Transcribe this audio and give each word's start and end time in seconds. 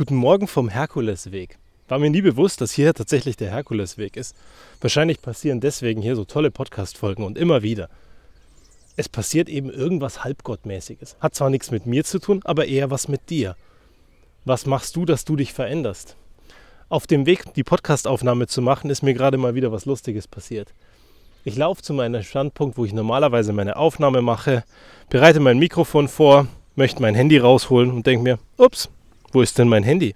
Guten 0.00 0.16
Morgen 0.16 0.46
vom 0.46 0.70
Herkulesweg. 0.70 1.58
War 1.88 1.98
mir 1.98 2.08
nie 2.08 2.22
bewusst, 2.22 2.62
dass 2.62 2.72
hier 2.72 2.94
tatsächlich 2.94 3.36
der 3.36 3.50
Herkulesweg 3.50 4.16
ist. 4.16 4.34
Wahrscheinlich 4.80 5.20
passieren 5.20 5.60
deswegen 5.60 6.00
hier 6.00 6.16
so 6.16 6.24
tolle 6.24 6.50
Podcast-Folgen 6.50 7.22
und 7.22 7.36
immer 7.36 7.60
wieder. 7.62 7.90
Es 8.96 9.10
passiert 9.10 9.50
eben 9.50 9.68
irgendwas 9.68 10.24
Halbgottmäßiges. 10.24 11.18
Hat 11.20 11.34
zwar 11.34 11.50
nichts 11.50 11.70
mit 11.70 11.84
mir 11.84 12.02
zu 12.02 12.18
tun, 12.18 12.40
aber 12.44 12.64
eher 12.64 12.90
was 12.90 13.08
mit 13.08 13.28
dir. 13.28 13.56
Was 14.46 14.64
machst 14.64 14.96
du, 14.96 15.04
dass 15.04 15.26
du 15.26 15.36
dich 15.36 15.52
veränderst? 15.52 16.16
Auf 16.88 17.06
dem 17.06 17.26
Weg, 17.26 17.52
die 17.52 17.62
Podcastaufnahme 17.62 18.46
zu 18.46 18.62
machen, 18.62 18.88
ist 18.88 19.02
mir 19.02 19.12
gerade 19.12 19.36
mal 19.36 19.54
wieder 19.54 19.70
was 19.70 19.84
Lustiges 19.84 20.26
passiert. 20.26 20.72
Ich 21.44 21.58
laufe 21.58 21.82
zu 21.82 21.92
meinem 21.92 22.22
Standpunkt, 22.22 22.78
wo 22.78 22.86
ich 22.86 22.94
normalerweise 22.94 23.52
meine 23.52 23.76
Aufnahme 23.76 24.22
mache, 24.22 24.64
bereite 25.10 25.40
mein 25.40 25.58
Mikrofon 25.58 26.08
vor, 26.08 26.46
möchte 26.74 27.02
mein 27.02 27.14
Handy 27.14 27.36
rausholen 27.36 27.90
und 27.90 28.06
denke 28.06 28.22
mir, 28.22 28.38
ups, 28.56 28.88
wo 29.32 29.42
ist 29.42 29.58
denn 29.58 29.68
mein 29.68 29.84
Handy? 29.84 30.14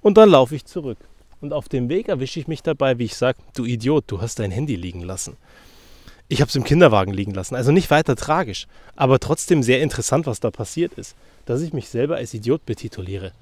Und 0.00 0.16
dann 0.16 0.30
laufe 0.30 0.54
ich 0.54 0.64
zurück. 0.64 0.98
Und 1.40 1.52
auf 1.52 1.68
dem 1.68 1.88
Weg 1.88 2.08
erwische 2.08 2.40
ich 2.40 2.48
mich 2.48 2.62
dabei, 2.62 2.98
wie 2.98 3.04
ich 3.04 3.16
sage, 3.16 3.38
du 3.54 3.64
Idiot, 3.64 4.04
du 4.06 4.20
hast 4.20 4.38
dein 4.38 4.50
Handy 4.50 4.76
liegen 4.76 5.02
lassen. 5.02 5.36
Ich 6.28 6.40
habe 6.40 6.48
es 6.48 6.56
im 6.56 6.64
Kinderwagen 6.64 7.12
liegen 7.12 7.34
lassen, 7.34 7.56
also 7.56 7.72
nicht 7.72 7.90
weiter 7.90 8.16
tragisch, 8.16 8.66
aber 8.96 9.18
trotzdem 9.18 9.62
sehr 9.62 9.82
interessant, 9.82 10.26
was 10.26 10.40
da 10.40 10.50
passiert 10.50 10.94
ist, 10.94 11.14
dass 11.44 11.60
ich 11.60 11.72
mich 11.72 11.88
selber 11.88 12.16
als 12.16 12.32
Idiot 12.32 12.64
betituliere. 12.64 13.32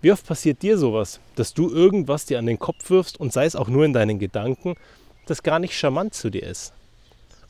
Wie 0.00 0.12
oft 0.12 0.26
passiert 0.26 0.62
dir 0.62 0.78
sowas, 0.78 1.20
dass 1.34 1.52
du 1.52 1.68
irgendwas 1.68 2.24
dir 2.24 2.38
an 2.38 2.46
den 2.46 2.58
Kopf 2.58 2.88
wirfst 2.88 3.20
und 3.20 3.32
sei 3.32 3.44
es 3.44 3.56
auch 3.56 3.68
nur 3.68 3.84
in 3.84 3.92
deinen 3.92 4.18
Gedanken, 4.18 4.76
das 5.26 5.42
gar 5.42 5.58
nicht 5.58 5.76
charmant 5.76 6.14
zu 6.14 6.30
dir 6.30 6.44
ist? 6.44 6.72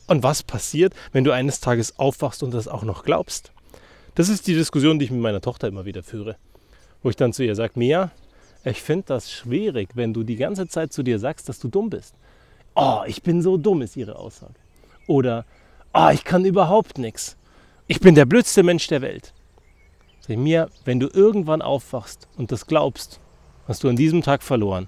Und 0.07 0.23
was 0.23 0.43
passiert, 0.43 0.93
wenn 1.13 1.23
du 1.23 1.31
eines 1.31 1.61
Tages 1.61 1.97
aufwachst 1.97 2.43
und 2.43 2.53
das 2.53 2.67
auch 2.67 2.83
noch 2.83 3.05
glaubst? 3.05 3.53
Das 4.15 4.27
ist 4.27 4.47
die 4.47 4.55
Diskussion, 4.55 4.99
die 4.99 5.05
ich 5.05 5.11
mit 5.11 5.21
meiner 5.21 5.41
Tochter 5.41 5.69
immer 5.69 5.85
wieder 5.85 6.03
führe 6.03 6.35
wo 7.03 7.09
ich 7.09 7.15
dann 7.15 7.33
zu 7.33 7.43
ihr 7.43 7.55
sage, 7.55 7.73
Mia, 7.75 8.11
ich 8.63 8.81
finde 8.81 9.05
das 9.07 9.31
schwierig, 9.31 9.89
wenn 9.95 10.13
du 10.13 10.23
die 10.23 10.35
ganze 10.35 10.67
Zeit 10.67 10.93
zu 10.93 11.03
dir 11.03 11.19
sagst, 11.19 11.49
dass 11.49 11.59
du 11.59 11.67
dumm 11.67 11.89
bist. 11.89 12.15
Oh, 12.75 13.01
ich 13.05 13.23
bin 13.23 13.41
so 13.41 13.57
dumm, 13.57 13.81
ist 13.81 13.97
ihre 13.97 14.17
Aussage. 14.17 14.53
Oder, 15.07 15.45
oh, 15.93 16.09
ich 16.13 16.23
kann 16.23 16.45
überhaupt 16.45 16.97
nichts. 16.97 17.37
Ich 17.87 17.99
bin 17.99 18.15
der 18.15 18.25
blödste 18.25 18.63
Mensch 18.63 18.87
der 18.87 19.01
Welt. 19.01 19.33
Sag 20.21 20.37
Mia, 20.37 20.69
wenn 20.85 20.99
du 20.99 21.09
irgendwann 21.11 21.61
aufwachst 21.61 22.27
und 22.37 22.51
das 22.51 22.67
glaubst, 22.67 23.19
hast 23.67 23.83
du 23.83 23.89
an 23.89 23.95
diesem 23.95 24.21
Tag 24.21 24.43
verloren. 24.43 24.87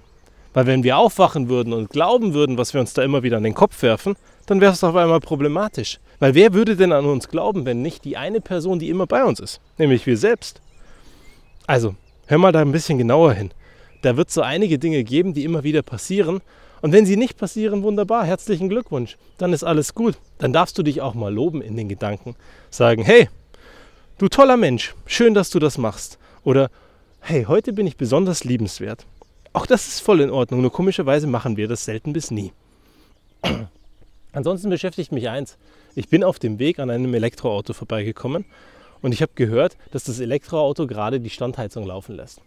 Weil 0.52 0.66
wenn 0.66 0.84
wir 0.84 0.96
aufwachen 0.96 1.48
würden 1.48 1.72
und 1.72 1.90
glauben 1.90 2.32
würden, 2.32 2.56
was 2.56 2.72
wir 2.72 2.80
uns 2.80 2.94
da 2.94 3.02
immer 3.02 3.24
wieder 3.24 3.38
an 3.38 3.42
den 3.42 3.54
Kopf 3.54 3.82
werfen, 3.82 4.14
dann 4.46 4.60
wäre 4.60 4.72
es 4.72 4.84
auf 4.84 4.94
einmal 4.94 5.18
problematisch. 5.18 5.98
Weil 6.20 6.34
wer 6.34 6.54
würde 6.54 6.76
denn 6.76 6.92
an 6.92 7.06
uns 7.06 7.28
glauben, 7.28 7.66
wenn 7.66 7.82
nicht 7.82 8.04
die 8.04 8.16
eine 8.16 8.40
Person, 8.40 8.78
die 8.78 8.88
immer 8.88 9.06
bei 9.06 9.24
uns 9.24 9.40
ist, 9.40 9.60
nämlich 9.78 10.06
wir 10.06 10.16
selbst? 10.16 10.60
Also, 11.66 11.96
Hör 12.26 12.38
mal 12.38 12.52
da 12.52 12.60
ein 12.60 12.72
bisschen 12.72 12.96
genauer 12.96 13.34
hin. 13.34 13.50
Da 14.02 14.16
wird 14.16 14.30
so 14.30 14.40
einige 14.40 14.78
Dinge 14.78 15.04
geben, 15.04 15.34
die 15.34 15.44
immer 15.44 15.62
wieder 15.62 15.82
passieren. 15.82 16.40
Und 16.80 16.92
wenn 16.92 17.06
sie 17.06 17.16
nicht 17.16 17.36
passieren, 17.36 17.82
wunderbar, 17.82 18.24
herzlichen 18.24 18.68
Glückwunsch. 18.68 19.16
Dann 19.38 19.52
ist 19.52 19.64
alles 19.64 19.94
gut. 19.94 20.16
Dann 20.38 20.52
darfst 20.52 20.78
du 20.78 20.82
dich 20.82 21.00
auch 21.00 21.14
mal 21.14 21.32
loben 21.32 21.60
in 21.60 21.76
den 21.76 21.88
Gedanken. 21.88 22.34
Sagen, 22.70 23.02
hey, 23.02 23.28
du 24.18 24.28
toller 24.28 24.56
Mensch, 24.56 24.94
schön, 25.06 25.34
dass 25.34 25.50
du 25.50 25.58
das 25.58 25.76
machst. 25.76 26.18
Oder, 26.44 26.70
hey, 27.20 27.44
heute 27.44 27.72
bin 27.72 27.86
ich 27.86 27.96
besonders 27.96 28.44
liebenswert. 28.44 29.06
Auch 29.52 29.66
das 29.66 29.86
ist 29.86 30.00
voll 30.00 30.20
in 30.20 30.30
Ordnung, 30.30 30.62
nur 30.62 30.72
komischerweise 30.72 31.26
machen 31.26 31.56
wir 31.56 31.68
das 31.68 31.84
selten 31.84 32.12
bis 32.12 32.30
nie. 32.30 32.52
Ansonsten 34.32 34.68
beschäftigt 34.68 35.12
mich 35.12 35.28
eins. 35.28 35.56
Ich 35.94 36.08
bin 36.08 36.24
auf 36.24 36.38
dem 36.38 36.58
Weg 36.58 36.80
an 36.80 36.90
einem 36.90 37.14
Elektroauto 37.14 37.72
vorbeigekommen 37.72 38.44
und 39.04 39.12
ich 39.12 39.20
habe 39.20 39.32
gehört, 39.34 39.76
dass 39.90 40.04
das 40.04 40.18
Elektroauto 40.18 40.86
gerade 40.86 41.20
die 41.20 41.28
Standheizung 41.28 41.84
laufen 41.84 42.16
lässt. 42.16 42.40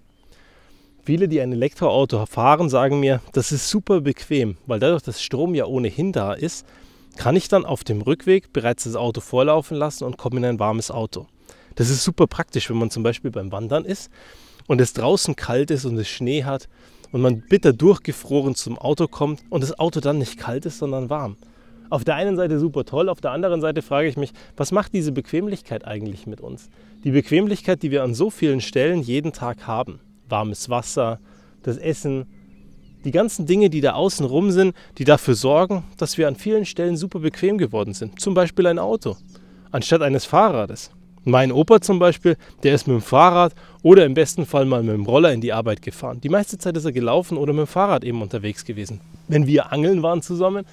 Viele, 1.04 1.28
die 1.28 1.40
ein 1.40 1.52
Elektroauto 1.52 2.26
fahren, 2.26 2.68
sagen 2.68 3.00
mir, 3.00 3.22
das 3.34 3.52
ist 3.52 3.70
super 3.70 4.02
bequem, 4.02 4.58
weil 4.66 4.80
dadurch, 4.80 5.04
dass 5.04 5.22
Strom 5.22 5.54
ja 5.54 5.66
ohnehin 5.66 6.14
da 6.14 6.34
ist, 6.34 6.66
kann 7.16 7.36
ich 7.36 7.48
dann 7.48 7.64
auf 7.64 7.84
dem 7.84 8.02
Rückweg 8.02 8.54
bereits 8.54 8.86
das 8.86 8.96
Auto 8.96 9.22
vorlaufen 9.22 9.78
lassen 9.78 10.04
und 10.04 10.18
komme 10.18 10.38
in 10.38 10.46
ein 10.46 10.60
warmes 10.60 10.90
Auto. 10.90 11.28
Das 11.76 11.92
ist 11.92 12.04
super 12.04 12.26
praktisch, 12.26 12.72
wenn 12.72 12.78
man 12.78 12.90
zum 12.90 13.04
Beispiel 13.04 13.30
beim 13.30 13.52
Wandern 13.52 13.86
ist 13.86 14.10
und 14.66 14.82
es 14.82 14.94
draußen 14.94 15.36
kalt 15.36 15.70
ist 15.70 15.86
und 15.86 15.96
es 16.00 16.08
Schnee 16.08 16.44
hat 16.44 16.70
und 17.12 17.22
man 17.22 17.42
bitter 17.42 17.72
durchgefroren 17.72 18.56
zum 18.56 18.80
Auto 18.80 19.08
kommt 19.08 19.44
und 19.52 19.62
das 19.62 19.78
Auto 19.78 20.00
dann 20.00 20.18
nicht 20.18 20.40
kalt 20.40 20.66
ist, 20.66 20.80
sondern 20.80 21.12
warm 21.12 21.38
auf 21.90 22.04
der 22.04 22.16
einen 22.16 22.36
Seite 22.36 22.60
super 22.60 22.86
toll, 22.86 23.10
auf 23.10 23.22
der 23.22 23.32
anderen 23.32 23.62
Seite 23.62 23.82
frage 23.82 24.08
ich 24.08 24.18
mich, 24.18 24.34
was 24.56 24.72
macht 24.72 24.94
diese 24.94 25.12
Bequemlichkeit 25.12 25.86
eigentlich 25.86 26.28
mit 26.28 26.42
uns? 26.42 26.70
Die 27.04 27.12
Bequemlichkeit, 27.12 27.84
die 27.84 27.92
wir 27.92 28.04
an 28.04 28.14
so 28.14 28.30
vielen 28.30 28.62
Stellen 28.62 29.02
jeden 29.02 29.34
Tag 29.34 29.68
haben. 29.68 30.00
Warmes 30.30 30.70
Wasser, 30.70 31.20
das 31.64 31.78
Essen, 31.78 32.26
die 33.06 33.12
ganzen 33.12 33.46
Dinge, 33.46 33.70
die 33.70 33.82
da 33.82 33.94
außen 33.94 34.26
rum 34.26 34.52
sind, 34.52 34.76
die 34.98 35.06
dafür 35.06 35.36
sorgen, 35.36 35.84
dass 35.98 36.18
wir 36.18 36.28
an 36.28 36.36
vielen 36.36 36.66
Stellen 36.66 36.98
super 36.98 37.20
bequem 37.20 37.58
geworden 37.58 37.94
sind. 37.94 38.20
Zum 38.20 38.34
Beispiel 38.34 38.68
ein 38.68 38.80
Auto, 38.80 39.16
anstatt 39.72 40.02
eines 40.02 40.26
Fahrrades. 40.26 40.92
Mein 41.24 41.52
Opa 41.52 41.82
zum 41.82 42.00
Beispiel, 42.00 42.38
der 42.64 42.74
ist 42.74 42.88
mit 42.88 42.96
dem 42.96 43.02
Fahrrad 43.02 43.54
oder 43.84 44.06
im 44.06 44.14
besten 44.14 44.46
Fall 44.46 44.66
mal 44.66 44.82
mit 44.82 44.94
dem 44.94 45.06
Roller 45.06 45.34
in 45.34 45.42
die 45.42 45.52
Arbeit 45.52 45.82
gefahren. 45.82 46.22
Die 46.22 46.30
meiste 46.30 46.58
Zeit 46.58 46.78
ist 46.78 46.86
er 46.86 46.94
gelaufen 46.94 47.38
oder 47.38 47.52
mit 47.52 47.66
dem 47.66 47.68
Fahrrad 47.68 48.06
eben 48.06 48.22
unterwegs 48.22 48.64
gewesen. 48.64 49.02
Wenn 49.28 49.46
wir 49.46 49.74
angeln 49.74 50.04
waren 50.04 50.22
zusammen, 50.22 50.66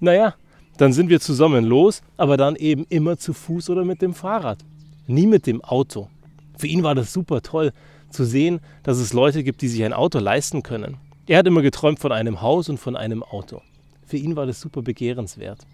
naja, 0.00 0.34
dann 0.76 0.92
sind 0.92 1.10
wir 1.10 1.20
zusammen 1.20 1.64
los, 1.64 2.02
aber 2.16 2.36
dann 2.36 2.56
eben 2.56 2.86
immer 2.88 3.18
zu 3.18 3.32
Fuß 3.32 3.70
oder 3.70 3.84
mit 3.84 4.00
dem 4.00 4.14
Fahrrad. 4.14 4.58
Nie 5.06 5.26
mit 5.26 5.46
dem 5.46 5.62
Auto. 5.62 6.08
Für 6.56 6.66
ihn 6.66 6.82
war 6.82 6.94
das 6.94 7.12
super 7.12 7.42
toll 7.42 7.72
zu 8.10 8.24
sehen, 8.24 8.60
dass 8.82 8.98
es 8.98 9.12
Leute 9.12 9.42
gibt, 9.42 9.60
die 9.62 9.68
sich 9.68 9.84
ein 9.84 9.92
Auto 9.92 10.18
leisten 10.18 10.62
können. 10.62 10.96
Er 11.26 11.38
hat 11.38 11.46
immer 11.46 11.62
geträumt 11.62 11.98
von 11.98 12.12
einem 12.12 12.40
Haus 12.40 12.68
und 12.68 12.78
von 12.78 12.96
einem 12.96 13.22
Auto. 13.22 13.60
Für 14.06 14.16
ihn 14.16 14.36
war 14.36 14.46
das 14.46 14.60
super 14.60 14.82
begehrenswert. 14.82 15.66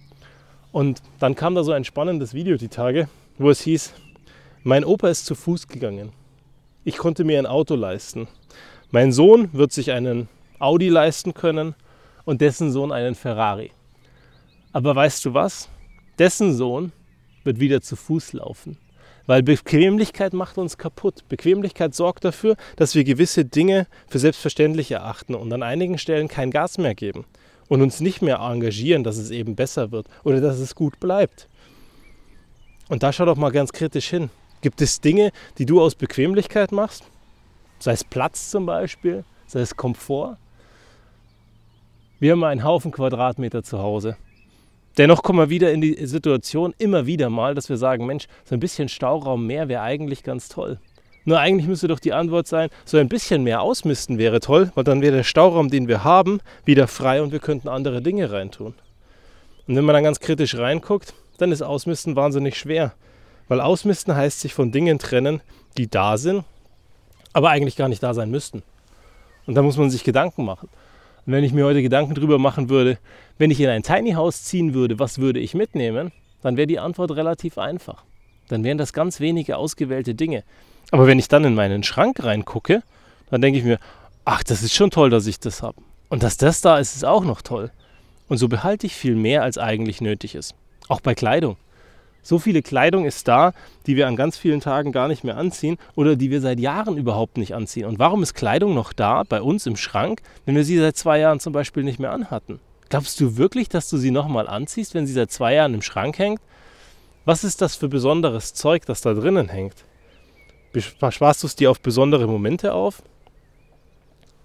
Und 0.73 1.03
dann 1.21 1.35
kam 1.35 1.55
da 1.55 1.63
so 1.63 1.73
ein 1.73 1.85
spannendes 1.85 2.35
Video 2.35 2.57
die 2.57 2.69
Tage, 2.69 3.09
wo 3.39 3.51
es 3.51 3.61
hieß, 3.61 3.93
mein 4.65 4.85
Opa 4.85 5.09
ist 5.09 5.27
zu 5.27 5.35
Fuß 5.35 5.69
gegangen. 5.69 6.13
Ich 6.83 6.97
konnte 6.97 7.25
mir 7.25 7.39
ein 7.39 7.47
Auto 7.47 7.75
leisten. 7.75 8.27
Mein 8.91 9.13
Sohn 9.13 9.51
wird 9.53 9.73
sich 9.73 9.93
einen 9.93 10.29
Audi 10.59 10.89
leisten 10.89 11.35
können 11.35 11.75
und 12.25 12.41
dessen 12.41 12.73
Sohn 12.73 12.91
einen 12.91 13.15
Ferrari. 13.15 13.71
Aber 14.75 14.97
weißt 14.97 15.25
du 15.25 15.35
was? 15.35 15.69
Dessen 16.19 16.53
Sohn 16.53 16.91
wird 17.45 17.61
wieder 17.61 17.81
zu 17.81 17.95
Fuß 17.95 18.33
laufen. 18.33 18.77
Weil 19.25 19.45
Bequemlichkeit 19.45 20.33
macht 20.33 20.59
uns 20.59 20.77
kaputt. 20.77 21.23
Bequemlichkeit 21.29 21.95
sorgt 21.95 22.25
dafür, 22.25 22.57
dass 22.75 22.97
wir 22.97 23.05
gewisse 23.05 23.45
Dinge 23.45 23.87
für 24.09 24.19
selbstverständlich 24.19 24.91
erachten 24.91 25.37
und 25.37 25.53
an 25.53 25.63
einigen 25.63 25.97
Stellen 25.97 26.27
kein 26.27 26.51
Gas 26.51 26.77
mehr 26.77 26.97
geben 26.97 27.25
und 27.69 27.83
uns 27.83 28.01
nicht 28.01 28.21
mehr 28.21 28.41
engagieren, 28.41 29.05
dass 29.05 29.17
es 29.17 29.31
eben 29.31 29.55
besser 29.55 29.93
wird 29.93 30.09
oder 30.25 30.41
dass 30.41 30.59
es 30.59 30.75
gut 30.75 30.99
bleibt. 30.99 31.49
Und 32.89 33.05
da 33.05 33.13
schau 33.13 33.27
doch 33.27 33.37
mal 33.37 33.53
ganz 33.53 33.73
kritisch 33.73 34.11
hin. 34.11 34.29
Gibt 34.61 34.83
es 34.83 35.01
Dinge, 35.01 35.31
die 35.59 35.67
du 35.67 35.81
aus 35.81 35.95
Bequemlichkeit 35.95 36.73
machst? 36.73 37.05
Sei 37.79 37.93
es 37.93 38.03
Platz 38.03 38.51
zum 38.51 38.67
Beispiel, 38.67 39.25
sei 39.47 39.61
es 39.61 39.77
Komfort? 39.77 40.37
Wir 42.19 42.33
haben 42.33 42.43
einen 42.43 42.65
Haufen 42.65 42.91
Quadratmeter 42.91 43.63
zu 43.63 43.79
Hause. 43.79 44.17
Dennoch 44.97 45.23
kommen 45.23 45.41
wir 45.41 45.51
wieder 45.51 45.73
in 45.73 45.81
die 45.81 46.07
Situation, 46.07 46.73
immer 46.79 47.07
wieder 47.07 47.29
mal, 47.29 47.55
dass 47.55 47.69
wir 47.69 47.77
sagen, 47.77 48.07
Mensch, 48.07 48.27
so 48.45 48.55
ein 48.55 48.61
bisschen 48.61 48.89
Stauraum 48.89 49.47
mehr 49.47 49.69
wäre 49.69 49.83
eigentlich 49.83 50.23
ganz 50.23 50.49
toll. 50.49 50.79
Nur 51.25 51.41
eigentlich 51.41 51.67
müsste 51.67 51.89
doch 51.89 51.99
die 51.99 52.13
Antwort 52.13 52.47
sein, 52.47 52.69
so 52.85 52.99
ein 52.99 53.09
bisschen 53.09 53.43
mehr 53.43 53.63
ausmisten 53.63 54.19
wäre 54.19 54.41
toll, 54.41 54.71
weil 54.75 54.85
dann 54.85 55.01
wäre 55.01 55.17
der 55.17 55.25
Stauraum, 55.25 55.71
den 55.71 55.89
wir 55.89 56.05
haben, 56.05 56.41
wieder 56.65 56.87
frei 56.87 57.23
und 57.23 57.33
wir 57.33 57.41
könnten 57.41 57.69
andere 57.69 58.03
Dinge 58.03 58.31
reintun. 58.31 58.75
Und 59.67 59.77
wenn 59.77 59.85
man 59.85 59.95
dann 59.95 60.05
ganz 60.05 60.21
kritisch 60.21 60.57
reinguckt, 60.57 61.15
dann 61.39 61.51
ist 61.51 61.63
Ausmisten 61.63 62.15
wahnsinnig 62.15 62.57
schwer. 62.57 62.93
Weil 63.49 63.61
Ausmisten 63.61 64.15
heißt 64.15 64.41
sich 64.41 64.55
von 64.55 64.71
Dingen 64.71 64.99
trennen, 64.99 65.41
die 65.77 65.89
da 65.89 66.19
sind, 66.19 66.45
aber 67.33 67.51
eigentlich 67.51 67.77
gar 67.77 67.89
nicht 67.89 68.03
da 68.03 68.15
sein 68.15 68.31
müssten. 68.31 68.63
Und 69.47 69.55
da 69.55 69.63
muss 69.63 69.77
man 69.77 69.91
sich 69.91 70.05
Gedanken 70.05 70.45
machen. 70.45 70.69
Und 71.27 71.33
wenn 71.33 71.45
ich 71.45 71.53
mir 71.53 71.65
heute 71.65 71.83
Gedanken 71.83 72.15
darüber 72.15 72.39
machen 72.39 72.69
würde, 72.69 72.99
wenn 73.39 73.51
ich 73.51 73.61
in 73.61 73.69
ein 73.69 73.83
Tiny 73.83 74.13
House 74.13 74.45
ziehen 74.45 74.75
würde, 74.75 74.99
was 74.99 75.19
würde 75.19 75.41
ich 75.41 75.55
mitnehmen? 75.55 76.13
Dann 76.43 76.57
wäre 76.57 76.67
die 76.67 76.79
Antwort 76.79 77.13
relativ 77.13 77.57
einfach. 77.57 78.05
Dann 78.49 78.63
wären 78.65 78.77
das 78.77 78.93
ganz 78.93 79.21
wenige 79.21 79.57
ausgewählte 79.57 80.15
Dinge. 80.15 80.45
Aber 80.91 81.07
wenn 81.07 81.19
ich 81.19 81.29
dann 81.29 81.45
in 81.45 81.55
meinen 81.55 81.83
Schrank 81.83 82.23
reingucke, 82.23 82.83
dann 83.31 83.41
denke 83.41 83.59
ich 83.59 83.65
mir, 83.65 83.79
ach, 84.25 84.43
das 84.43 84.63
ist 84.63 84.75
schon 84.75 84.91
toll, 84.91 85.09
dass 85.11 85.27
ich 85.27 85.41
das 85.41 85.63
habe. 85.63 85.81
Und 86.11 86.23
dass 86.23 86.37
das 86.37 86.61
da 86.61 86.79
ist, 86.79 86.95
ist 86.95 87.05
auch 87.05 87.25
noch 87.25 87.41
toll. 87.41 87.71
Und 88.29 88.39
so 88.39 88.49
behalte 88.49 88.87
ich 88.87 88.95
viel 88.95 89.17
mehr, 89.17 89.43
als 89.43 89.59
eigentlich 89.59 90.01
nötig 90.01 90.35
ist. 90.35 90.55
Auch 90.89 91.01
bei 91.01 91.15
Kleidung. 91.15 91.57
So 92.25 92.39
viele 92.39 92.63
Kleidung 92.63 93.05
ist 93.05 93.29
da, 93.29 93.53
die 93.87 93.97
wir 93.97 94.09
an 94.09 94.17
ganz 94.17 94.39
vielen 94.39 94.61
Tagen 94.61 94.93
gar 94.93 95.09
nicht 95.09 95.25
mehr 95.25 95.37
anziehen 95.37 95.77
oder 95.95 96.17
die 96.17 96.31
wir 96.31 96.41
seit 96.41 96.59
Jahren 96.59 96.97
überhaupt 96.97 97.37
nicht 97.37 97.55
anziehen. 97.55 97.85
Und 97.85 97.99
warum 97.99 98.23
ist 98.23 98.33
Kleidung 98.33 98.75
noch 98.75 98.95
da 98.95 99.23
bei 99.23 99.43
uns 99.43 99.67
im 99.67 99.77
Schrank, 99.77 100.23
wenn 100.47 100.57
wir 100.57 100.65
sie 100.65 100.79
seit 100.79 100.97
zwei 100.97 101.19
Jahren 101.19 101.39
zum 101.39 101.53
Beispiel 101.53 101.85
nicht 101.85 102.01
mehr 102.01 102.13
anhatten? 102.13 102.61
Glaubst 102.89 103.21
du 103.21 103.37
wirklich, 103.37 103.69
dass 103.69 103.91
du 103.91 103.99
sie 103.99 104.11
nochmal 104.11 104.49
anziehst, 104.49 104.95
wenn 104.95 105.07
sie 105.07 105.13
seit 105.13 105.31
zwei 105.31 105.55
Jahren 105.55 105.75
im 105.75 105.83
Schrank 105.83 106.19
hängt? 106.19 106.41
Was 107.27 107.45
ist 107.45 107.61
das 107.61 107.77
für 107.77 107.89
besonderes 107.89 108.55
Zeug, 108.55 108.87
das 108.87 109.03
da 109.03 109.13
drinnen 109.13 109.51
hängt? 109.51 109.75
Sparst 111.11 111.43
du 111.43 111.47
es 111.47 111.57
dir 111.57 111.71
auf 111.71 111.81
besondere 111.81 112.27
Momente 112.27 112.73
auf? 112.73 113.03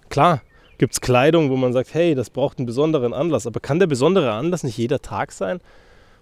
Klar, 0.10 0.42
gibt 0.78 0.94
es 0.94 1.02
Kleidung, 1.02 1.50
wo 1.50 1.56
man 1.56 1.72
sagt, 1.72 1.94
hey, 1.94 2.14
das 2.14 2.30
braucht 2.30 2.58
einen 2.58 2.66
besonderen 2.66 3.14
Anlass. 3.14 3.48
Aber 3.48 3.62
kann 3.62 3.80
der 3.80 3.88
besondere 3.88 4.32
Anlass 4.34 4.64
nicht 4.64 4.78
jeder 4.78 5.02
Tag 5.02 5.32
sein? 5.32 5.62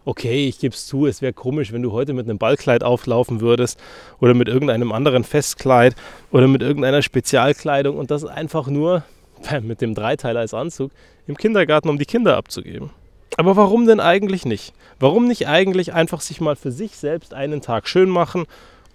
Okay, 0.08 0.48
ich 0.48 0.60
gebe 0.60 0.74
es 0.74 0.86
zu, 0.86 1.06
es 1.06 1.22
wäre 1.22 1.34
komisch, 1.34 1.74
wenn 1.74 1.82
du 1.82 1.92
heute 1.92 2.14
mit 2.14 2.30
einem 2.30 2.38
Ballkleid 2.38 2.82
auflaufen 2.82 3.42
würdest 3.42 3.78
oder 4.22 4.34
mit 4.34 4.48
irgendeinem 4.48 4.94
anderen 4.94 5.26
Festkleid 5.26 5.98
oder 6.32 6.48
mit 6.48 6.62
irgendeiner 6.62 7.02
Spezialkleidung 7.02 7.98
und 7.98 8.10
das 8.10 8.24
einfach 8.24 8.68
nur 8.68 9.04
mit 9.62 9.82
dem 9.82 9.96
Dreiteiler 9.96 10.40
als 10.40 10.54
Anzug 10.54 10.92
im 11.28 11.36
Kindergarten, 11.36 11.90
um 11.90 11.98
die 11.98 12.06
Kinder 12.06 12.38
abzugeben. 12.38 12.92
Aber 13.36 13.58
warum 13.58 13.86
denn 13.86 14.00
eigentlich 14.00 14.46
nicht? 14.46 14.74
Warum 14.98 15.28
nicht 15.28 15.50
eigentlich 15.50 15.92
einfach 15.92 16.22
sich 16.22 16.40
mal 16.40 16.56
für 16.56 16.72
sich 16.72 16.96
selbst 16.96 17.34
einen 17.34 17.62
Tag 17.62 17.90
schön 17.90 18.08
machen 18.08 18.46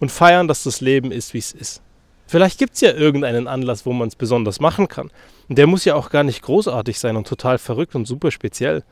und 0.01 0.11
feiern, 0.11 0.49
dass 0.49 0.65
das 0.65 0.81
Leben 0.81 1.13
ist, 1.13 1.35
wie 1.35 1.41
es 1.41 1.53
ist? 1.53 1.83
Vielleicht 2.27 2.59
gibt 2.59 2.73
es 2.73 2.81
ja 2.81 2.91
irgendeinen 2.91 3.49
Anlass, 3.49 3.85
wo 3.85 3.93
man 3.93 4.09
es 4.09 4.17
besonders 4.17 4.61
machen 4.61 4.89
kann. 4.89 5.11
Und 5.51 5.59
der 5.59 5.67
muss 5.67 5.85
ja 5.85 5.95
auch 5.95 6.09
gar 6.09 6.25
nicht 6.25 6.41
großartig 6.41 6.99
sein 6.99 7.17
und 7.17 7.27
total 7.27 7.59
verrückt 7.59 7.95
und 7.95 8.07
super 8.07 8.31
speziell. 8.31 8.83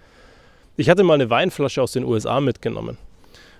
Ich 0.76 0.88
hatte 0.88 1.02
mal 1.02 1.14
eine 1.14 1.30
Weinflasche 1.30 1.82
aus 1.82 1.92
den 1.92 2.04
USA 2.04 2.40
mitgenommen. 2.40 2.96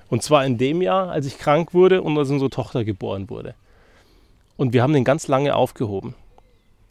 Und 0.09 0.23
zwar 0.23 0.45
in 0.45 0.59
dem 0.59 0.83
Jahr, 0.83 1.11
als 1.11 1.27
ich 1.27 1.39
krank 1.39 1.73
wurde 1.75 2.03
und 2.03 2.19
als 2.19 2.31
unsere 2.31 2.51
Tochter 2.51 2.85
geboren 2.85 3.31
wurde. 3.31 3.55
Und 4.57 4.73
wir 4.73 4.83
haben 4.83 4.93
den 4.93 5.05
ganz 5.05 5.29
lange 5.29 5.55
aufgehoben. 5.55 6.15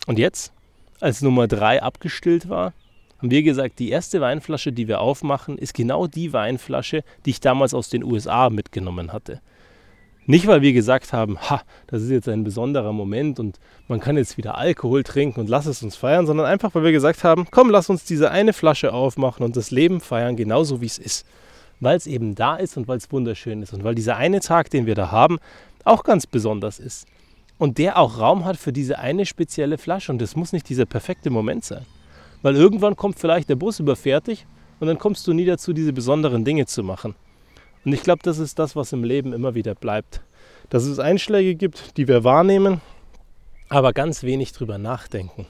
Und 0.08 0.18
jetzt, 0.18 0.54
als 1.00 1.22
Nummer 1.22 1.48
drei 1.48 1.84
abgestillt 1.84 2.50
war, 2.50 2.74
haben 3.20 3.32
wir 3.32 3.44
gesagt, 3.44 3.80
die 3.80 3.90
erste 3.90 4.22
Weinflasche, 4.22 4.72
die 4.72 4.88
wir 4.88 5.02
aufmachen, 5.02 5.58
ist 5.58 5.74
genau 5.74 6.08
die 6.08 6.32
Weinflasche, 6.32 7.04
die 7.26 7.32
ich 7.32 7.42
damals 7.42 7.74
aus 7.74 7.90
den 7.90 8.04
USA 8.04 8.50
mitgenommen 8.50 9.12
hatte. 9.12 9.42
Nicht, 10.26 10.46
weil 10.46 10.62
wir 10.62 10.74
gesagt 10.74 11.12
haben, 11.12 11.40
ha, 11.40 11.62
das 11.88 12.04
ist 12.04 12.12
jetzt 12.12 12.30
ein 12.30 12.44
besonderer 12.44 12.94
Moment 12.94 13.40
und 13.40 13.60
man 13.88 14.00
kann 14.00 14.16
jetzt 14.16 14.38
wieder 14.38 14.58
Alkohol 14.58 15.04
trinken 15.04 15.40
und 15.40 15.50
lass 15.50 15.66
es 15.66 15.82
uns 15.82 15.96
feiern, 15.96 16.28
sondern 16.28 16.46
einfach, 16.46 16.76
weil 16.76 16.84
wir 16.84 16.92
gesagt 16.92 17.24
haben, 17.24 17.48
komm, 17.50 17.72
lass 17.72 17.90
uns 17.90 18.06
diese 18.06 18.30
eine 18.30 18.54
Flasche 18.54 18.94
aufmachen 18.94 19.44
und 19.44 19.58
das 19.58 19.72
Leben 19.72 20.02
feiern, 20.02 20.36
genauso 20.36 20.82
wie 20.82 20.86
es 20.86 21.00
ist. 21.00 21.26
Weil 21.80 21.98
es 21.98 22.06
eben 22.06 22.36
da 22.36 22.56
ist 22.58 22.78
und 22.78 22.88
weil 22.88 22.98
es 22.98 23.12
wunderschön 23.12 23.64
ist 23.64 23.74
und 23.74 23.84
weil 23.84 23.96
dieser 23.96 24.18
eine 24.18 24.40
Tag, 24.40 24.70
den 24.70 24.86
wir 24.86 24.96
da 24.96 25.10
haben, 25.12 25.40
auch 25.84 26.04
ganz 26.04 26.28
besonders 26.28 26.78
ist. 26.80 27.08
Und 27.58 27.78
der 27.78 27.98
auch 27.98 28.20
Raum 28.20 28.46
hat 28.46 28.58
für 28.58 28.72
diese 28.72 29.00
eine 29.00 29.26
spezielle 29.26 29.78
Flasche 29.78 30.12
und 30.12 30.22
das 30.22 30.36
muss 30.36 30.54
nicht 30.54 30.70
dieser 30.70 30.86
perfekte 30.86 31.30
Moment 31.30 31.66
sein. 31.66 31.86
Weil 32.42 32.56
irgendwann 32.56 32.96
kommt 32.96 33.20
vielleicht 33.20 33.50
der 33.50 33.56
Bus 33.56 33.80
überfährt 33.80 34.28
dich 34.28 34.46
und 34.80 34.88
dann 34.88 34.98
kommst 34.98 35.28
du 35.28 35.34
nie 35.34 35.46
dazu, 35.46 35.74
diese 35.74 35.92
besonderen 35.92 36.46
Dinge 36.46 36.66
zu 36.68 36.84
machen. 36.84 37.16
Und 37.86 37.94
ich 37.94 38.04
glaube, 38.04 38.22
das 38.24 38.40
ist 38.40 38.60
das, 38.60 38.76
was 38.76 38.94
im 38.94 39.04
Leben 39.04 39.34
immer 39.34 39.56
wieder 39.56 39.76
bleibt. 39.76 40.22
Dass 40.70 40.84
es 40.84 41.00
Einschläge 41.00 41.56
gibt, 41.56 41.98
die 41.98 42.08
wir 42.08 42.24
wahrnehmen, 42.24 42.82
aber 43.70 43.94
ganz 43.94 44.24
wenig 44.24 44.52
drüber 44.52 44.78
nachdenken. 44.78 45.48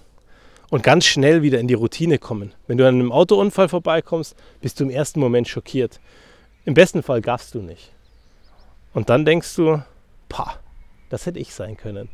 Und 0.70 0.84
ganz 0.84 1.06
schnell 1.06 1.42
wieder 1.42 1.60
in 1.60 1.68
die 1.68 1.74
Routine 1.74 2.20
kommen. 2.20 2.54
Wenn 2.68 2.78
du 2.78 2.88
an 2.88 2.96
einem 2.96 3.12
Autounfall 3.12 3.70
vorbeikommst, 3.70 4.36
bist 4.62 4.80
du 4.80 4.84
im 4.84 4.92
ersten 4.92 5.20
Moment 5.20 5.48
schockiert. 5.48 6.00
Im 6.66 6.76
besten 6.76 7.02
Fall 7.02 7.22
gaffst 7.22 7.56
du 7.56 7.62
nicht. 7.62 7.92
Und 8.94 9.10
dann 9.10 9.26
denkst 9.26 9.56
du, 9.56 9.82
pah, 10.30 10.60
das 11.10 11.26
hätte 11.26 11.40
ich 11.40 11.54
sein 11.54 11.76
können. 11.76 12.10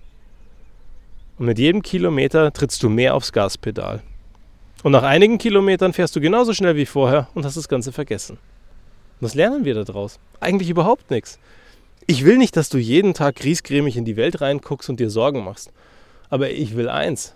Und 1.37 1.47
mit 1.47 1.59
jedem 1.59 1.81
Kilometer 1.81 2.53
trittst 2.53 2.81
du 2.81 2.89
mehr 2.89 3.13
aufs 3.13 3.33
Gaspedal. 3.33 4.01
Und 4.83 4.93
nach 4.93 5.03
einigen 5.03 5.37
Kilometern 5.37 5.93
fährst 5.93 6.15
du 6.15 6.21
genauso 6.21 6.53
schnell 6.53 6.77
wie 6.77 6.85
vorher 6.85 7.27
und 7.33 7.43
hast 7.43 7.57
das 7.57 7.67
Ganze 7.67 7.91
vergessen. 7.91 8.37
Was 9.19 9.33
lernen 9.33 9.65
wir 9.65 9.75
daraus? 9.75 10.19
Eigentlich 10.39 10.69
überhaupt 10.69 11.09
nichts. 11.09 11.39
Ich 12.07 12.25
will 12.25 12.37
nicht, 12.37 12.57
dass 12.57 12.69
du 12.69 12.77
jeden 12.77 13.13
Tag 13.13 13.35
griesgrämig 13.35 13.97
in 13.97 14.05
die 14.05 14.17
Welt 14.17 14.41
reinguckst 14.41 14.89
und 14.89 14.99
dir 14.99 15.09
Sorgen 15.09 15.43
machst. 15.43 15.71
Aber 16.29 16.51
ich 16.51 16.75
will 16.75 16.89
eins. 16.89 17.33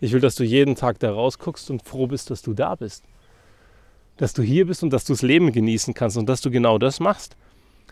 Ich 0.00 0.12
will, 0.12 0.20
dass 0.20 0.34
du 0.34 0.44
jeden 0.44 0.76
Tag 0.76 0.98
da 0.98 1.10
rausguckst 1.12 1.70
und 1.70 1.82
froh 1.82 2.06
bist, 2.06 2.30
dass 2.30 2.42
du 2.42 2.54
da 2.54 2.74
bist. 2.74 3.04
Dass 4.16 4.32
du 4.32 4.42
hier 4.42 4.66
bist 4.66 4.82
und 4.82 4.92
dass 4.92 5.04
du 5.04 5.12
das 5.12 5.22
Leben 5.22 5.52
genießen 5.52 5.94
kannst 5.94 6.16
und 6.16 6.28
dass 6.28 6.40
du 6.40 6.50
genau 6.50 6.78
das 6.78 7.00
machst. 7.00 7.36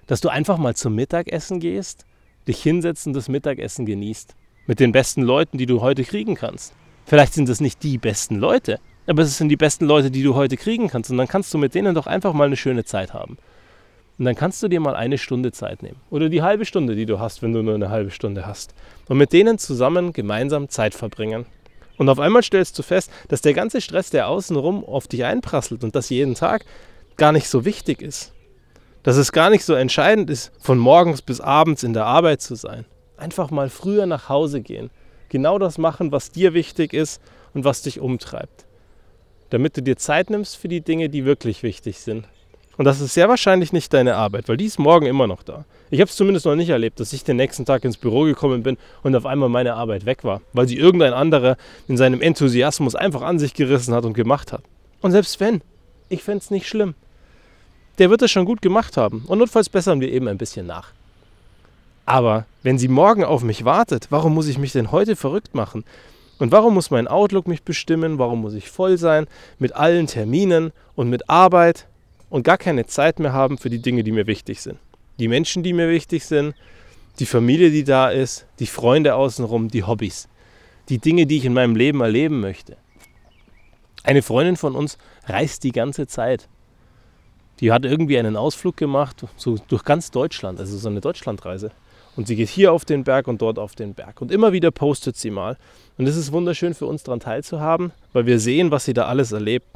Dass 0.06 0.20
du 0.20 0.28
einfach 0.28 0.58
mal 0.58 0.76
zum 0.76 0.94
Mittagessen 0.94 1.60
gehst, 1.60 2.04
dich 2.46 2.62
hinsetzt 2.62 3.06
und 3.06 3.14
das 3.14 3.28
Mittagessen 3.28 3.86
genießt. 3.86 4.34
Mit 4.66 4.80
den 4.80 4.92
besten 4.92 5.22
Leuten, 5.22 5.56
die 5.56 5.66
du 5.66 5.80
heute 5.80 6.04
kriegen 6.04 6.34
kannst. 6.34 6.74
Vielleicht 7.06 7.34
sind 7.34 7.48
das 7.48 7.60
nicht 7.60 7.82
die 7.82 7.98
besten 7.98 8.36
Leute, 8.36 8.78
aber 9.10 9.22
es 9.22 9.36
sind 9.36 9.48
die 9.48 9.56
besten 9.56 9.86
Leute, 9.86 10.12
die 10.12 10.22
du 10.22 10.36
heute 10.36 10.56
kriegen 10.56 10.86
kannst. 10.86 11.10
Und 11.10 11.18
dann 11.18 11.26
kannst 11.26 11.52
du 11.52 11.58
mit 11.58 11.74
denen 11.74 11.96
doch 11.96 12.06
einfach 12.06 12.32
mal 12.32 12.44
eine 12.44 12.56
schöne 12.56 12.84
Zeit 12.84 13.12
haben. 13.12 13.38
Und 14.18 14.24
dann 14.24 14.36
kannst 14.36 14.62
du 14.62 14.68
dir 14.68 14.78
mal 14.78 14.94
eine 14.94 15.18
Stunde 15.18 15.50
Zeit 15.50 15.82
nehmen. 15.82 15.96
Oder 16.10 16.28
die 16.28 16.42
halbe 16.42 16.64
Stunde, 16.64 16.94
die 16.94 17.06
du 17.06 17.18
hast, 17.18 17.42
wenn 17.42 17.52
du 17.52 17.60
nur 17.60 17.74
eine 17.74 17.90
halbe 17.90 18.12
Stunde 18.12 18.46
hast. 18.46 18.72
Und 19.08 19.18
mit 19.18 19.32
denen 19.32 19.58
zusammen 19.58 20.12
gemeinsam 20.12 20.68
Zeit 20.68 20.94
verbringen. 20.94 21.44
Und 21.96 22.08
auf 22.08 22.20
einmal 22.20 22.44
stellst 22.44 22.78
du 22.78 22.84
fest, 22.84 23.10
dass 23.26 23.40
der 23.40 23.52
ganze 23.52 23.80
Stress, 23.80 24.10
der 24.10 24.28
außenrum 24.28 24.84
auf 24.84 25.08
dich 25.08 25.24
einprasselt 25.24 25.82
und 25.82 25.96
das 25.96 26.08
jeden 26.10 26.36
Tag, 26.36 26.64
gar 27.16 27.32
nicht 27.32 27.48
so 27.48 27.64
wichtig 27.64 28.02
ist. 28.02 28.32
Dass 29.02 29.16
es 29.16 29.32
gar 29.32 29.50
nicht 29.50 29.64
so 29.64 29.74
entscheidend 29.74 30.30
ist, 30.30 30.52
von 30.60 30.78
morgens 30.78 31.20
bis 31.20 31.40
abends 31.40 31.82
in 31.82 31.94
der 31.94 32.06
Arbeit 32.06 32.42
zu 32.42 32.54
sein. 32.54 32.84
Einfach 33.16 33.50
mal 33.50 33.70
früher 33.70 34.06
nach 34.06 34.28
Hause 34.28 34.60
gehen. 34.60 34.88
Genau 35.30 35.58
das 35.58 35.78
machen, 35.78 36.12
was 36.12 36.30
dir 36.30 36.54
wichtig 36.54 36.92
ist 36.92 37.20
und 37.54 37.64
was 37.64 37.82
dich 37.82 37.98
umtreibt 37.98 38.66
damit 39.50 39.76
du 39.76 39.82
dir 39.82 39.96
Zeit 39.96 40.30
nimmst 40.30 40.56
für 40.56 40.68
die 40.68 40.80
Dinge, 40.80 41.08
die 41.08 41.24
wirklich 41.24 41.62
wichtig 41.62 41.98
sind. 41.98 42.26
Und 42.76 42.86
das 42.86 43.00
ist 43.00 43.12
sehr 43.12 43.28
wahrscheinlich 43.28 43.74
nicht 43.74 43.92
deine 43.92 44.16
Arbeit, 44.16 44.48
weil 44.48 44.56
die 44.56 44.64
ist 44.64 44.78
morgen 44.78 45.04
immer 45.04 45.26
noch 45.26 45.42
da. 45.42 45.66
Ich 45.90 46.00
habe 46.00 46.08
es 46.08 46.16
zumindest 46.16 46.46
noch 46.46 46.54
nicht 46.54 46.70
erlebt, 46.70 46.98
dass 46.98 47.12
ich 47.12 47.24
den 47.24 47.36
nächsten 47.36 47.66
Tag 47.66 47.84
ins 47.84 47.98
Büro 47.98 48.22
gekommen 48.22 48.62
bin 48.62 48.78
und 49.02 49.14
auf 49.14 49.26
einmal 49.26 49.48
meine 49.50 49.74
Arbeit 49.74 50.06
weg 50.06 50.24
war, 50.24 50.40
weil 50.54 50.66
sie 50.66 50.78
irgendein 50.78 51.12
anderer 51.12 51.58
in 51.88 51.98
seinem 51.98 52.22
Enthusiasmus 52.22 52.94
einfach 52.94 53.22
an 53.22 53.38
sich 53.38 53.52
gerissen 53.52 53.92
hat 53.92 54.04
und 54.04 54.14
gemacht 54.14 54.52
hat. 54.52 54.62
Und 55.02 55.10
selbst 55.10 55.40
wenn, 55.40 55.60
ich 56.08 56.22
fände 56.22 56.38
es 56.38 56.50
nicht 56.50 56.68
schlimm. 56.68 56.94
Der 57.98 58.08
wird 58.08 58.22
es 58.22 58.30
schon 58.30 58.46
gut 58.46 58.62
gemacht 58.62 58.96
haben 58.96 59.24
und 59.26 59.38
notfalls 59.38 59.68
bessern 59.68 60.00
wir 60.00 60.10
eben 60.10 60.28
ein 60.28 60.38
bisschen 60.38 60.66
nach. 60.66 60.92
Aber 62.06 62.46
wenn 62.62 62.78
sie 62.78 62.88
morgen 62.88 63.24
auf 63.24 63.42
mich 63.42 63.64
wartet, 63.64 64.06
warum 64.10 64.32
muss 64.32 64.48
ich 64.48 64.58
mich 64.58 64.72
denn 64.72 64.90
heute 64.90 65.16
verrückt 65.16 65.54
machen? 65.54 65.84
Und 66.40 66.52
warum 66.52 66.72
muss 66.72 66.90
mein 66.90 67.06
Outlook 67.06 67.46
mich 67.46 67.62
bestimmen? 67.62 68.18
Warum 68.18 68.40
muss 68.40 68.54
ich 68.54 68.70
voll 68.70 68.96
sein 68.96 69.26
mit 69.58 69.76
allen 69.76 70.06
Terminen 70.06 70.72
und 70.96 71.10
mit 71.10 71.28
Arbeit 71.28 71.86
und 72.30 72.44
gar 72.44 72.56
keine 72.56 72.86
Zeit 72.86 73.18
mehr 73.18 73.34
haben 73.34 73.58
für 73.58 73.68
die 73.68 73.82
Dinge, 73.82 74.02
die 74.04 74.10
mir 74.10 74.26
wichtig 74.26 74.62
sind? 74.62 74.78
Die 75.18 75.28
Menschen, 75.28 75.62
die 75.62 75.74
mir 75.74 75.90
wichtig 75.90 76.24
sind, 76.24 76.54
die 77.18 77.26
Familie, 77.26 77.70
die 77.70 77.84
da 77.84 78.08
ist, 78.08 78.46
die 78.58 78.66
Freunde 78.66 79.16
außenrum, 79.16 79.68
die 79.68 79.84
Hobbys, 79.84 80.28
die 80.88 80.96
Dinge, 80.96 81.26
die 81.26 81.36
ich 81.36 81.44
in 81.44 81.52
meinem 81.52 81.76
Leben 81.76 82.00
erleben 82.00 82.40
möchte. 82.40 82.78
Eine 84.02 84.22
Freundin 84.22 84.56
von 84.56 84.74
uns 84.74 84.96
reist 85.26 85.62
die 85.62 85.72
ganze 85.72 86.06
Zeit. 86.06 86.48
Die 87.60 87.70
hat 87.70 87.84
irgendwie 87.84 88.18
einen 88.18 88.36
Ausflug 88.36 88.78
gemacht, 88.78 89.26
so 89.36 89.58
durch 89.68 89.84
ganz 89.84 90.10
Deutschland, 90.10 90.58
also 90.58 90.78
so 90.78 90.88
eine 90.88 91.02
Deutschlandreise. 91.02 91.70
Und 92.20 92.26
sie 92.26 92.36
geht 92.36 92.50
hier 92.50 92.74
auf 92.74 92.84
den 92.84 93.02
Berg 93.02 93.28
und 93.28 93.40
dort 93.40 93.58
auf 93.58 93.74
den 93.74 93.94
Berg. 93.94 94.20
Und 94.20 94.30
immer 94.30 94.52
wieder 94.52 94.70
postet 94.70 95.16
sie 95.16 95.30
mal. 95.30 95.56
Und 95.96 96.06
es 96.06 96.18
ist 96.18 96.32
wunderschön 96.32 96.74
für 96.74 96.84
uns 96.84 97.02
daran 97.02 97.18
teilzuhaben, 97.18 97.92
weil 98.12 98.26
wir 98.26 98.38
sehen, 98.38 98.70
was 98.70 98.84
sie 98.84 98.92
da 98.92 99.06
alles 99.06 99.32
erlebt. 99.32 99.66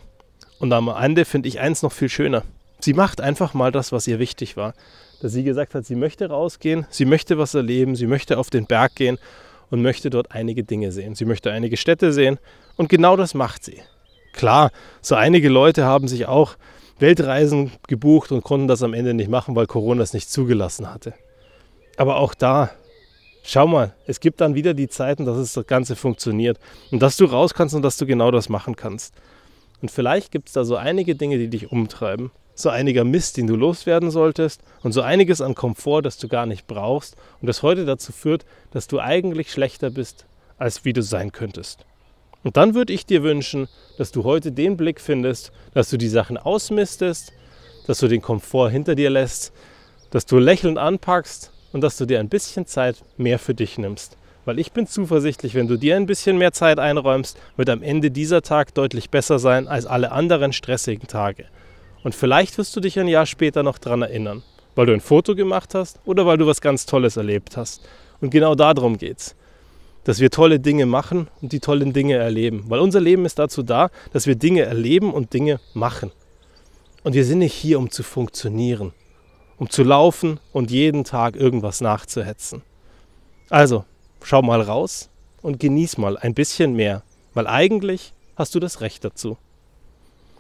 Und 0.59 0.71
am 0.75 0.89
Ende 0.89 1.25
finde 1.25 1.49
ich 1.49 1.59
eins 1.59 1.83
noch 1.83 1.93
viel 1.93 2.11
schöner. 2.11 2.43
Sie 2.81 2.93
macht 2.93 3.23
einfach 3.23 3.55
mal 3.55 3.73
das, 3.73 3.93
was 3.93 4.07
ihr 4.07 4.19
wichtig 4.19 4.59
war. 4.59 4.75
Dass 5.23 5.33
sie 5.33 5.43
gesagt 5.43 5.75
hat, 5.75 5.87
sie 5.87 5.95
möchte 5.95 6.29
rausgehen, 6.29 6.87
sie 6.91 7.07
möchte 7.07 7.39
was 7.39 7.55
erleben, 7.55 7.97
sie 7.97 8.07
möchte 8.07 8.37
auf 8.37 8.51
den 8.51 8.67
Berg 8.67 8.95
gehen 8.95 9.17
und 9.71 9.81
möchte 9.81 10.11
dort 10.11 10.33
einige 10.33 10.65
Dinge 10.65 10.93
sehen. 10.93 11.15
Sie 11.15 11.25
möchte 11.25 11.51
einige 11.51 11.79
Städte 11.79 12.13
sehen 12.13 12.39
und 12.77 12.91
genau 12.91 13.17
das 13.17 13.33
macht 13.33 13.65
sie. 13.65 13.81
Klar, 14.35 14.71
so 15.01 15.15
einige 15.15 15.49
Leute 15.49 15.87
haben 15.87 16.09
sich 16.09 16.27
auch 16.27 16.57
Weltreisen 16.99 17.73
gebucht 17.89 18.33
und 18.33 18.45
konnten 18.45 18.69
das 18.69 18.83
am 18.83 18.93
Ende 18.93 19.15
nicht 19.15 19.31
machen, 19.31 19.57
weil 19.57 19.67
Corona 19.67 20.03
es 20.03 20.13
nicht 20.13 20.31
zugelassen 20.31 20.93
hatte. 20.93 21.15
Aber 21.97 22.17
auch 22.17 22.35
da, 22.35 22.71
schau 23.45 23.67
mal, 23.67 23.95
es 24.07 24.21
gibt 24.21 24.41
dann 24.41 24.55
wieder 24.55 24.75
die 24.75 24.89
Zeiten, 24.89 25.25
dass 25.25 25.53
das 25.53 25.67
Ganze 25.67 25.97
funktioniert 25.97 26.59
und 26.91 27.01
dass 27.01 27.17
du 27.17 27.27
raus 27.27 27.55
kannst 27.55 27.75
und 27.75 27.83
dass 27.83 27.97
du 27.97 28.07
genau 28.07 28.31
das 28.31 28.49
machen 28.49 28.75
kannst. 28.75 29.15
Und 29.81 29.91
vielleicht 29.91 30.33
gibt 30.33 30.49
es 30.49 30.55
da 30.55 30.65
so 30.65 30.77
einige 30.77 31.15
Dinge, 31.15 31.39
die 31.39 31.49
dich 31.49 31.71
umtreiben, 31.71 32.31
so 32.55 32.71
einiger 32.71 33.05
Mist, 33.05 33.37
den 33.37 33.47
du 33.47 33.57
loswerden 33.57 34.11
solltest 34.11 34.63
und 34.83 34.93
so 34.93 35.03
einiges 35.03 35.41
an 35.41 35.55
Komfort, 35.55 36.03
das 36.03 36.19
du 36.19 36.29
gar 36.29 36.47
nicht 36.47 36.67
brauchst 36.67 37.17
und 37.41 37.47
das 37.47 37.63
heute 37.63 37.85
dazu 37.85 38.13
führt, 38.13 38.45
dass 38.71 38.87
du 38.87 38.99
eigentlich 38.99 39.53
schlechter 39.53 39.91
bist, 39.91 40.27
als 40.57 40.85
wie 40.85 40.93
du 40.93 41.03
sein 41.03 41.33
könntest. 41.33 41.85
Und 42.45 42.57
dann 42.57 42.75
würde 42.75 42.93
ich 42.93 43.07
dir 43.07 43.23
wünschen, 43.23 43.69
dass 43.99 44.13
du 44.13 44.25
heute 44.25 44.53
den 44.53 44.77
Blick 44.77 45.01
findest, 45.01 45.53
dass 45.73 45.91
du 45.91 45.97
die 45.97 46.09
Sachen 46.09 46.37
ausmistest, 46.37 47.33
dass 47.87 47.99
du 47.99 48.09
den 48.09 48.23
Komfort 48.23 48.71
hinter 48.71 48.95
dir 48.95 49.11
lässt, 49.11 49.53
dass 50.11 50.27
du 50.27 50.39
lächelnd 50.39 50.79
anpackst 50.79 51.54
und 51.75 51.81
dass 51.81 51.97
du 51.97 52.07
dir 52.07 52.21
ein 52.21 52.29
bisschen 52.29 52.67
Zeit 52.67 53.03
mehr 53.17 53.39
für 53.39 53.53
dich 53.53 53.79
nimmst. 53.79 54.17
Weil 54.45 54.61
ich 54.61 54.71
bin 54.71 54.87
zuversichtlich, 54.87 55.55
wenn 55.55 55.67
du 55.67 55.77
dir 55.77 55.97
ein 55.97 56.07
bisschen 56.07 56.39
mehr 56.39 56.53
Zeit 56.53 56.79
einräumst, 56.79 57.37
wird 57.57 57.69
am 57.69 57.83
Ende 57.83 58.13
dieser 58.13 58.43
Tag 58.43 58.73
deutlich 58.75 59.11
besser 59.11 59.41
sein 59.41 59.67
als 59.67 59.85
alle 59.85 60.13
anderen 60.13 60.53
stressigen 60.53 61.09
Tage. 61.09 61.47
Und 62.05 62.15
vielleicht 62.15 62.59
wirst 62.59 62.77
du 62.77 62.81
dich 62.81 62.99
ein 63.01 63.09
Jahr 63.09 63.27
später 63.27 63.65
noch 63.65 63.79
daran 63.79 64.03
erinnern, 64.03 64.45
weil 64.77 64.87
du 64.87 64.93
ein 64.93 65.01
Foto 65.01 65.35
gemacht 65.35 65.75
hast 65.75 65.99
oder 66.05 66.25
weil 66.27 66.39
du 66.39 66.47
was 66.47 66.61
ganz 66.61 66.87
Tolles 66.87 67.17
erlebt 67.17 67.57
hast. 67.57 67.83
Und 68.21 68.31
genau 68.31 68.55
darum 68.55 68.97
geht 68.97 69.19
es. 69.19 69.35
Dass 70.05 70.21
wir 70.21 70.31
tolle 70.31 70.61
Dinge 70.61 70.87
machen 70.87 71.27
und 71.43 71.51
die 71.51 71.61
tollen 71.61 71.93
Dinge 71.93 72.15
erleben. 72.15 72.67
Weil 72.69 72.79
unser 72.79 73.01
Leben 73.01 73.25
ist 73.25 73.41
dazu 73.41 73.65
da, 73.65 73.91
dass 74.13 74.29
wir 74.29 74.37
Dinge 74.37 74.63
erleben 74.63 75.13
und 75.13 75.33
Dinge 75.33 75.59
machen. 75.73 76.13
Und 77.03 77.15
wir 77.15 77.25
sind 77.25 77.39
nicht 77.39 77.55
hier, 77.55 77.81
um 77.81 77.91
zu 77.91 78.05
funktionieren, 78.05 78.93
um 79.59 79.71
zu 79.71 79.83
laufen 79.83 80.41
und 80.53 80.71
jeden 80.71 81.05
Tag 81.05 81.37
irgendwas 81.37 81.81
nachzuhetzen. 81.81 82.63
Also, 83.51 83.85
schau 84.23 84.43
mal 84.43 84.61
raus 84.61 85.09
und 85.43 85.61
genieß 85.61 85.99
mal 85.99 86.17
ein 86.17 86.35
bisschen 86.35 86.75
mehr, 86.75 87.03
weil 87.35 87.47
eigentlich 87.47 88.13
hast 88.37 88.55
du 88.55 88.61
das 88.61 88.81
Recht 88.81 89.05
dazu. 89.05 89.37